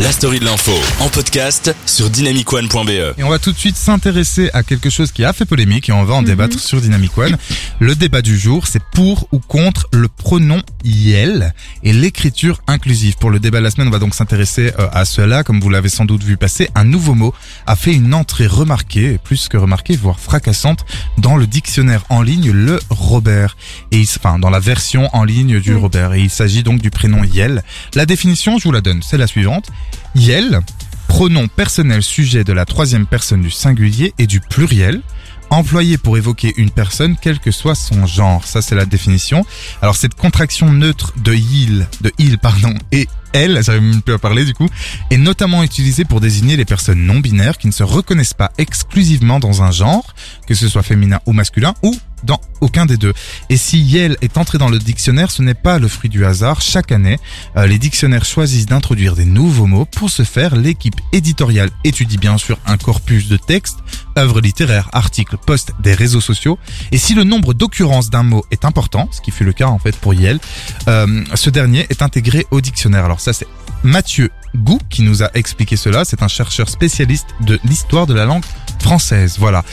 [0.00, 0.70] La story de l'info
[1.00, 3.18] en podcast sur dynamicone.be.
[3.18, 5.92] Et on va tout de suite s'intéresser à quelque chose qui a fait polémique et
[5.92, 7.36] on va en débattre sur Dynamic One.
[7.80, 13.16] Le débat du jour, c'est pour ou contre le pronom YEL et l'écriture inclusive.
[13.16, 15.42] Pour le débat de la semaine, on va donc s'intéresser euh, à cela.
[15.42, 17.34] Comme vous l'avez sans doute vu passer, un nouveau mot
[17.66, 20.84] a fait une entrée remarquée, plus que remarquée, voire fracassante,
[21.18, 23.56] dans le dictionnaire en ligne, le Robert.
[23.90, 26.14] Et il, enfin, dans la version en ligne du Robert.
[26.14, 27.64] Et il s'agit donc du prénom YEL.
[27.96, 29.72] La définition, je vous la donne, c'est la suivante.
[30.14, 30.60] Yel,
[31.08, 35.02] pronom personnel sujet de la troisième personne du singulier et du pluriel,
[35.50, 38.44] employé pour évoquer une personne quel que soit son genre.
[38.46, 39.44] Ça, c'est la définition.
[39.82, 44.18] Alors, cette contraction neutre de il, de il, pardon, et elle, j'arrive même plus à
[44.18, 44.68] parler du coup,
[45.10, 49.38] est notamment utilisée pour désigner les personnes non binaires qui ne se reconnaissent pas exclusivement
[49.38, 50.14] dans un genre,
[50.46, 51.94] que ce soit féminin ou masculin, ou
[52.24, 53.12] dans aucun des deux.
[53.48, 56.60] Et si Yel est entré dans le dictionnaire, ce n'est pas le fruit du hasard.
[56.60, 57.18] Chaque année,
[57.56, 59.84] euh, les dictionnaires choisissent d'introduire des nouveaux mots.
[59.84, 63.78] Pour ce faire, l'équipe éditoriale étudie bien sûr un corpus de textes,
[64.18, 66.58] œuvres littéraires, articles, posts des réseaux sociaux.
[66.92, 69.78] Et si le nombre d'occurrences d'un mot est important, ce qui fut le cas en
[69.78, 70.40] fait pour Yel,
[70.88, 73.04] euh, ce dernier est intégré au dictionnaire.
[73.04, 73.46] Alors ça c'est
[73.84, 76.04] Mathieu Gou qui nous a expliqué cela.
[76.04, 78.42] C'est un chercheur spécialiste de l'histoire de la langue
[78.80, 79.36] française.
[79.38, 79.64] Voilà.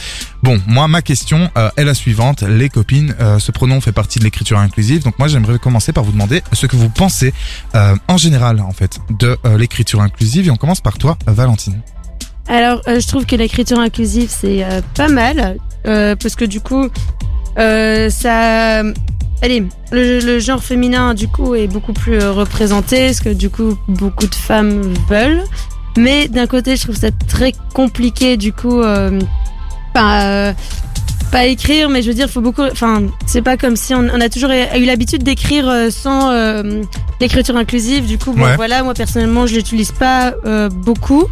[0.42, 2.42] Bon, moi, ma question euh, est la suivante.
[2.42, 5.02] Les copines, euh, ce pronom fait partie de l'écriture inclusive.
[5.02, 7.34] Donc moi, j'aimerais commencer par vous demander ce que vous pensez
[8.08, 10.46] en général, en fait, de l'écriture inclusive.
[10.46, 11.80] Et on commence par toi, Valentine.
[12.48, 16.60] Alors, euh, je trouve que l'écriture inclusive, c'est euh, pas mal, euh, parce que du
[16.60, 16.88] coup,
[17.56, 18.82] ça...
[19.42, 23.76] Allez, le, le genre féminin, du coup, est beaucoup plus représenté, ce que du coup,
[23.86, 25.42] beaucoup de femmes veulent.
[25.98, 28.80] Mais d'un côté, je trouve ça très compliqué, du coup,
[29.92, 30.54] pas,
[31.30, 32.62] pas écrire, mais je veux dire, faut beaucoup...
[32.62, 36.32] Enfin, c'est pas comme si on, on a toujours eu l'habitude d'écrire sans
[37.20, 38.06] l'écriture inclusive.
[38.06, 38.56] Du coup, bon, Ouais.
[38.56, 40.34] voilà, moi, personnellement, je l'utilise pas
[40.70, 41.26] beaucoup.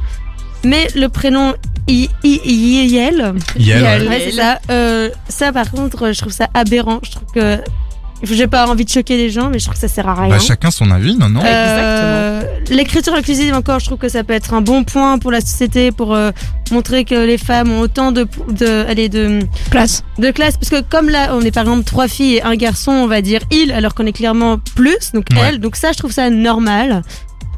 [0.64, 1.54] Mais le prénom
[1.88, 4.08] I- I- I- Yel, Yel, ouais.
[4.08, 4.58] ouais, c'est ça.
[4.70, 7.00] Euh, ça, par contre, je trouve ça aberrant.
[7.02, 7.58] Je trouve que
[8.22, 10.30] j'ai pas envie de choquer les gens, mais je trouve que ça sert à rien.
[10.30, 14.32] Bah, chacun son avis, non, non Euh, L'écriture inclusive encore, je trouve que ça peut
[14.32, 16.30] être un bon point pour la société, pour euh,
[16.70, 19.40] montrer que les femmes ont autant de, de, allez, de
[19.70, 20.02] Place.
[20.18, 20.56] de classe.
[20.56, 23.20] Parce que comme là, on est par exemple trois filles et un garçon, on va
[23.20, 25.40] dire il, alors qu'on est clairement plus, donc Ouais.
[25.48, 25.58] elle.
[25.60, 27.02] Donc ça, je trouve ça normal.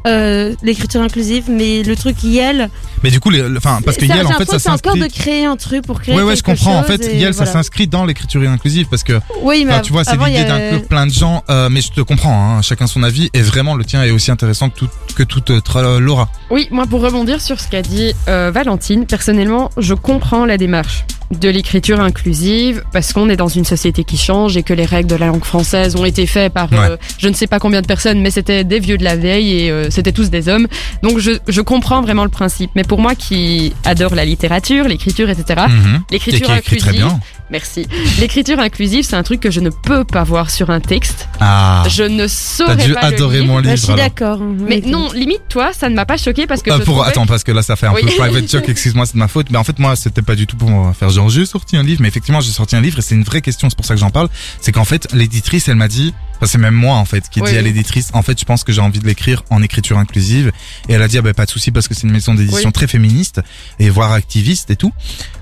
[0.07, 2.69] Euh, l'écriture inclusive, mais le truc Yel,
[3.03, 4.99] Mais du coup, les- le- enfin, parce que Yel, en fait, ça c'est encore s'inscrit.
[5.01, 6.77] de créer un truc pour créer Ouais, ouais, je comprends.
[6.77, 10.15] En fait, Yel, ça s'inscrit dans l'écriture inclusive parce que Oui, mais tu vois, c'est
[10.17, 13.29] l'idée a- d'inclure plein de gens, euh, mais je te comprends, hein, chacun son avis,
[13.33, 16.29] et vraiment le tien est aussi intéressant que, tout, que toute autre euh, Laura.
[16.49, 21.03] Oui, moi pour rebondir sur ce qu'a dit euh, Valentine, personnellement, je comprends la démarche
[21.31, 25.09] de l'écriture inclusive parce qu'on est dans une société qui change et que les règles
[25.09, 27.87] de la langue française ont été faites par euh, je ne sais pas combien de
[27.87, 30.67] personnes, mais c'était des vieux de la veille et euh, c'était tous des hommes.
[31.03, 32.71] Donc je, je comprends vraiment le principe.
[32.75, 36.03] Mais pour moi qui adore la littérature, l'écriture, etc., Mhm.
[36.11, 37.19] L'écriture inclusive, bien.
[37.51, 37.87] Merci.
[38.19, 41.27] L'écriture inclusive, c'est un truc que je ne peux pas voir sur un texte.
[41.39, 43.47] Ah, Je ne t'as saurais dû pas le adorer lire.
[43.47, 43.75] mon Bah, livre.
[43.75, 44.39] je suis d'accord.
[44.39, 47.09] Mais non, limite toi, ça ne m'a pas choqué parce que Euh, je pour trouvais-
[47.09, 48.01] attends parce que là ça fait un Oui.
[48.03, 50.47] peu private joke excuse-moi c'est de ma faute mais en fait moi c'était pas du
[50.47, 52.99] tout pour me faire genre j'ai sorti un livre mais effectivement j'ai sorti un livre
[52.99, 54.29] et c'est une vraie question c'est pour ça que j'en parle
[54.61, 57.51] c'est qu'en fait l'éditrice elle m'a dit enfin c'est même moi en fait qui Oui,
[57.51, 60.51] dit à l'éditrice en fait je pense que j'ai envie de l'écrire en écriture inclusive
[60.87, 62.67] et elle a dit ah bah pas de souci parce que c'est une maison d'édition
[62.69, 62.71] Oui.
[62.73, 63.41] très féministe
[63.79, 64.93] et voire activiste et tout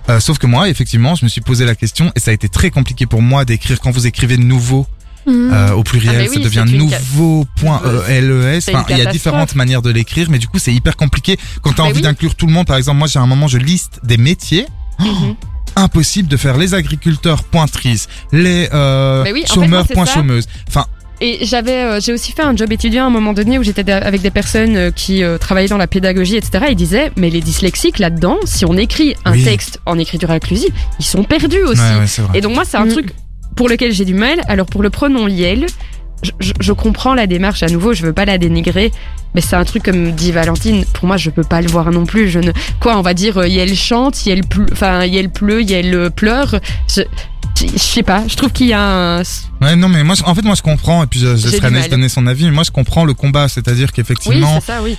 [0.10, 2.48] Euh, sauf que moi effectivement je me suis posé la question et ça a été
[2.50, 4.86] très compliqué pour moi d'écrire quand vous écrivez nouveau
[5.28, 8.98] euh, au pluriel, Ah, ça devient c'est une ca- nouveau point E une Enfin, il
[9.00, 11.40] y a différentes manières de l'écrire, mais du coup, c'est hyper compliqué.
[11.64, 13.58] Quand tu as envie d'inclure tout le monde, par exemple, moi, j'ai un moment, je
[13.58, 14.68] liste des métiers.
[15.00, 15.36] Mhm.
[15.76, 19.94] Impossible de faire les agriculteurs pointrices, les euh, Mais oui, en fait, moi, chômeurs c'est
[19.94, 20.14] point ça.
[20.14, 20.48] chômeuses.
[20.70, 20.86] Enfin,
[21.22, 23.90] Et j'avais, euh, j'ai aussi fait un job étudiant à un moment donné où j'étais
[23.92, 26.66] avec des personnes euh, qui euh, travaillaient dans la pédagogie, etc.
[26.70, 29.44] Ils disaient, mais les dyslexiques là-dedans, si on écrit un Oui.
[29.44, 31.82] texte en écriture inclusive, ils sont perdus aussi.
[31.82, 31.98] ouais,
[32.32, 32.38] ouais.
[32.38, 32.92] Et donc moi, c'est un Mm.
[32.92, 33.14] truc
[33.56, 34.42] pour lequel j'ai du mal.
[34.48, 35.66] Alors pour le pronom Yel,
[36.24, 38.92] je, je- je comprends la démarche à nouveau, je veux pas la dénigrer,
[39.34, 40.86] mais c'est un truc comme dit Valentine.
[40.94, 42.30] Pour moi, je peux pas le voir non plus.
[42.30, 45.94] Je ne, quoi, on va dire euh, Yel chante, Yel pleut, enfin Yel pleut, Yel
[45.94, 46.60] euh, pleure.
[46.88, 47.02] Je,
[47.60, 48.24] je je sais pas.
[48.28, 48.82] Je trouve qu'il y a
[49.20, 49.22] un,
[49.62, 51.60] Ouais, non, mais moi, je- en fait, moi, je comprends, et puis je, je J'ai
[51.60, 54.82] laisserai donner son avis, mais moi, je comprends le combat, c'est-à-dire oui, qu'effectivement, c'est ça,
[54.84, 54.98] oui.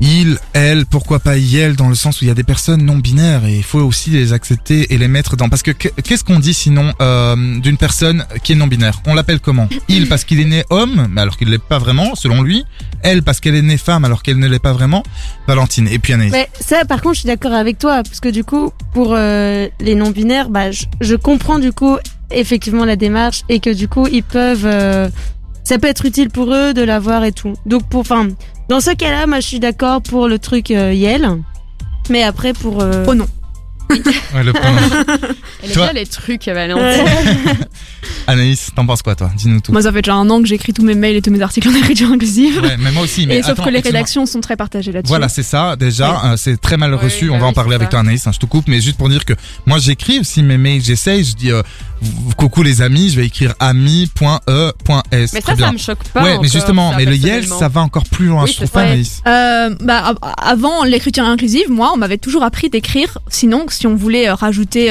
[0.00, 2.96] Il, elle, pourquoi pas elle, dans le sens où il y a des personnes non
[2.96, 6.24] binaires, et il faut aussi les accepter et les mettre dans, parce que que- qu'est-ce
[6.24, 9.68] qu'on dit sinon euh, d'une personne qui est non binaire On l'appelle comment?
[9.88, 12.64] Il parce qu'il est né homme, mais alors qu'il l'est pas vraiment, selon lui.
[13.02, 15.02] Elle parce qu'elle est née femme, alors qu'elle ne l'est pas vraiment.
[15.46, 16.32] Valentine, et puis Anaïs.
[16.32, 19.68] Mais ça, par contre, je suis d'accord avec toi, parce que du coup, pour euh,
[19.80, 21.96] les non-binaires, bah, je, je comprends du coup
[22.30, 25.08] effectivement la démarche et que du coup, ils peuvent euh,
[25.72, 27.54] ça peut être utile pour eux de l'avoir et tout.
[27.64, 28.28] Donc pour, enfin,
[28.68, 31.26] dans ce cas-là, moi je suis d'accord pour le truc euh, Yel,
[32.10, 32.82] mais après pour.
[32.82, 33.26] euh, Oh non.
[33.90, 34.78] Ouais, le pronom.
[35.62, 37.06] Elle aime Toi- bien les trucs, Valentine.
[38.26, 39.72] Anaïs, t'en penses quoi toi Dis-nous tout.
[39.72, 41.68] Moi, ça fait déjà un an que j'écris tous mes mails et tous mes articles
[41.68, 42.60] en écriture inclusive.
[42.62, 43.26] Ouais, mais moi aussi.
[43.26, 45.08] Mais et sauf attends, que les rédactions sont très partagées là-dessus.
[45.08, 45.76] Voilà, c'est ça.
[45.76, 47.26] Déjà, euh, c'est très mal reçu.
[47.28, 47.90] bah On va oui, en parler avec ça.
[47.92, 48.26] toi, Anaïs.
[48.26, 49.32] hein, je te coupe, mais juste pour dire que
[49.66, 50.82] moi, j'écris aussi mes mails.
[50.82, 51.24] J'essaye.
[51.24, 51.62] Je dis euh,
[52.36, 53.10] coucou les amis.
[53.10, 54.10] Je vais écrire ami.e.s.
[55.34, 55.66] Mais Très ça, bien.
[55.66, 56.22] ça me choque pas.
[56.22, 58.82] ouais, mais justement, mais le Yel, ça va encore plus loin, Oui, je trouve pas.
[58.82, 59.20] Anaïs.
[59.26, 63.18] Euh, bah, av- avant l'écriture inclusive, moi, on m'avait toujours appris d'écrire.
[63.28, 64.88] Sinon, si on voulait rajouter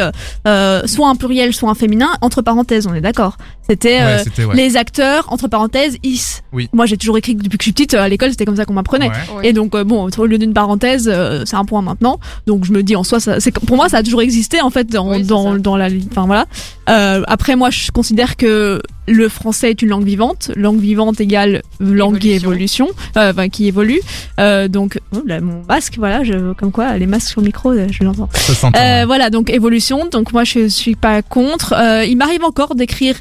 [0.86, 3.21] soit un pluriel, soit un féminin, entre parenthèses, on est d'accord.
[3.70, 4.56] C'était euh, Ouais, c'était ouais.
[4.56, 6.40] les acteurs, entre parenthèses, is.
[6.52, 6.68] Oui.
[6.74, 7.94] Moi, j'ai toujours écrit depuis que je suis petite.
[7.94, 9.08] euh, À l'école, c'était comme ça qu'on m'apprenait.
[9.08, 9.16] Ouais.
[9.38, 9.48] Oui.
[9.48, 12.20] Et donc, euh, bon, au lieu d'une parenthèse, euh, c'est un point maintenant.
[12.48, 14.70] Donc, je me dis en soi, ça, c'est pour moi, ça a toujours existé en
[14.70, 15.60] fait dans Oui, c'est dans ça.
[15.60, 15.88] dans la.
[16.12, 16.46] Enfin voilà.
[16.90, 18.82] Euh, après, moi, je considère que
[19.12, 20.52] le français est une langue vivante.
[20.56, 22.88] Langue vivante égale langue qui Évolution.
[23.18, 24.00] euh, enfin, qui évolue.
[24.40, 27.72] Euh, donc, oh, là, mon masque, voilà, je, comme quoi, les masques sur le micro,
[27.72, 28.30] euh, je l'entends.
[28.78, 30.08] Euh, voilà, donc évolution.
[30.12, 31.74] Donc moi, je suis pas contre.
[31.74, 33.16] Euh, il m'arrive encore d'écrire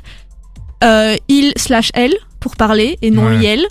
[0.83, 3.39] euh, il slash elle pour parler et non Ouais.
[3.43, 3.67] il.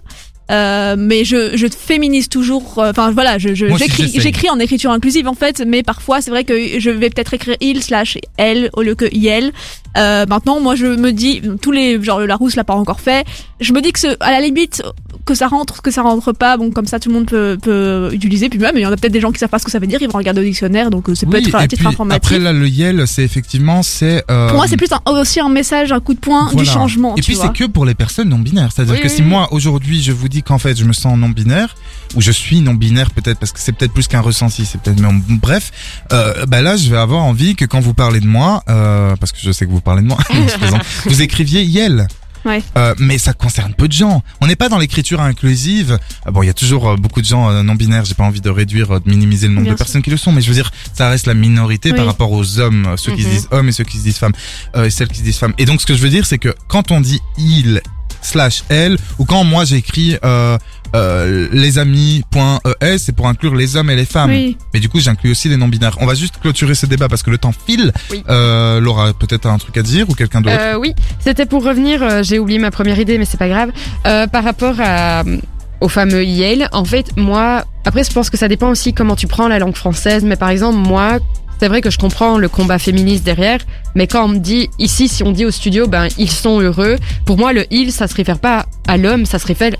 [0.52, 2.80] Euh, mais je, je féminise toujours.
[2.80, 6.80] euh, Enfin voilà, je, j'écris, en écriture inclusive en fait, mais parfois c'est vrai que
[6.80, 9.52] je vais peut-être écrire il slash elle au lieu que il.
[9.98, 13.26] Euh, maintenant, moi je me dis tous les genre la rousse l'a pas encore fait.
[13.60, 14.82] Je me dis que ce, à la limite
[15.26, 18.10] que ça rentre, que ça rentre pas, bon comme ça tout le monde peut, peut
[18.14, 18.50] utiliser.
[18.50, 19.80] Puis même il y en a peut-être des gens qui savent pas ce que ça
[19.80, 21.86] veut dire, ils vont regarder au dictionnaire, donc euh, ça peut Oui, être à titre
[21.88, 22.18] informatif.
[22.24, 24.24] Après là, le Yel, c'est effectivement, c'est.
[24.30, 27.16] euh, Pour moi, c'est plus un- aussi un message, un coup de poing du changement.
[27.16, 29.22] Et tu puis c'est que pour les personnes non binaires, c'est-à-dire Oui, que oui, si
[29.24, 31.76] moi aujourd'hui je vous dis qu'en fait je me sens non binaire
[32.16, 35.00] ou je suis non binaire peut-être parce que c'est peut-être plus qu'un ressenti, c'est peut-être
[35.02, 35.10] mais
[35.42, 35.72] bref,
[36.14, 39.32] euh, bah là je vais avoir envie que quand vous parlez de moi, euh, parce
[39.32, 40.18] que je sais que vous parlez de moi,
[41.06, 42.08] vous écriviez Yel.
[42.46, 42.64] Ouais.
[42.78, 44.24] Euh, mais ça concerne peu de gens.
[44.40, 46.00] On n'est pas dans l'écriture inclusive.
[46.26, 48.06] Ah Bon, il y a toujours euh, beaucoup de gens euh, non binaires.
[48.06, 49.86] J'ai pas envie de réduire, euh, de minimiser le nombre Bien de sûr.
[49.86, 51.98] personnes qui le sont, mais je veux dire, ça reste la minorité Oui.
[51.98, 53.34] par rapport aux hommes, euh, ceux qui se Mhm.
[53.34, 54.32] disent hommes et ceux qui se disent femmes,
[54.78, 55.54] euh, et celles qui se disent femmes.
[55.58, 57.82] Et donc, ce que je veux dire, c'est que quand on dit il
[58.22, 60.58] slash elle, ou quand moi j'écris euh,
[60.96, 64.32] euh, les amis.es, c'est pour inclure les hommes et les femmes.
[64.32, 64.58] Oui.
[64.74, 65.98] Mais du coup, j'inclus aussi les non binaires.
[66.00, 67.94] On va juste clôturer ce débat parce que le temps file.
[68.12, 68.24] Oui.
[68.30, 70.58] Euh, Laura, peut-être un truc à dire ou quelqu'un d'autre.
[70.60, 73.72] Euh, oui, c'était pour revenir, euh, j'ai oublié ma première idée, mais c'est pas grave.
[74.04, 75.24] Par rapport à,
[75.82, 79.28] au fameux Yale, en fait, moi, après, je pense que ça dépend aussi comment tu
[79.28, 81.20] prends la langue française, mais par exemple, moi,
[81.60, 83.60] c'est vrai que je comprends le combat féministe derrière,
[83.96, 86.98] mais quand on me dit, ici, si on dit au studio, ben, ils sont heureux,
[87.26, 89.72] pour moi, le il, ça se réfère pas à l'homme, ça se réfère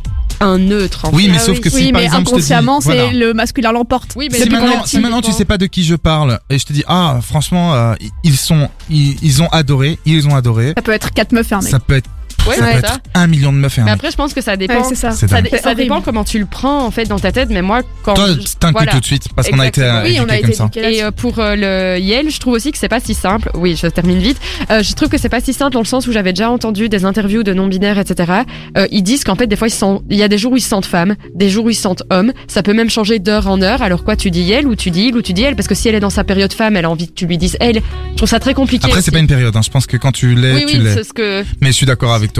[0.42, 1.32] à un neutre, en oui, fait.
[1.32, 1.62] mais Ah sauf oui.
[1.62, 3.08] que si oui, par mais exemple inconsciemment, voilà.
[3.10, 4.14] c'est le masculin l'emporte.
[4.16, 5.84] Oui, mais Si depuis qu'on est maintenant, petit, si maintenant tu sais pas de qui
[5.84, 7.94] je parle et je te dis ah franchement euh,
[8.24, 11.70] ils sont ils, ils ont adoré ils ont adoré Ça peut être quatre meufs fermés.
[11.70, 12.10] ça peut être
[12.50, 13.00] Ouais, ça c'est peut être ça.
[13.16, 14.00] un million de meufs et un Mais mec.
[14.00, 14.76] après, je pense que ça dépend.
[14.76, 15.12] Ouais, c'est ça.
[15.12, 15.52] C'est ça, dingue.
[15.52, 15.82] dé- ça horrible.
[15.84, 18.34] dépend comment tu le prends en fait dans ta tête, mais moi quand toi je-
[18.60, 18.92] t'inclus voilà.
[18.94, 20.06] tout de suite parce qu'on a été Exactement.
[20.06, 21.04] euh, Oui, on a été comme ça éduqués Et là-dessus.
[21.04, 23.50] euh, pour euh, le Yale, je trouve aussi que c'est pas si simple.
[23.54, 24.38] Oui, je termine vite.
[24.72, 26.90] Euh, je trouve que c'est pas si simple dans le sens où j'avais déjà entendu
[26.90, 28.32] des interviews de non-binaires, etc.
[28.78, 30.58] Euh, ils disent qu'en fait, des fois, ils sont, il y a des jours où
[30.58, 32.32] ils se sentent femmes, des jours où ils se sentent hommes.
[32.48, 33.82] Ça peut même changer d'heure en heure.
[33.82, 35.76] Alors quoi, tu dis Yale ou tu dis il ou tu dis elle Parce que
[35.76, 37.82] si elle est dans sa période femme, elle a envie que tu lui dises elle.
[38.12, 38.86] Je trouve ça très compliqué.
[38.86, 39.12] après c'est aussi.
[39.12, 39.62] pas une période hein.
[39.64, 41.44] je pense que quand tu l'es Oui, tu oui, l'es c'est ce que.
[41.62, 42.34] mais je suis d'accord avec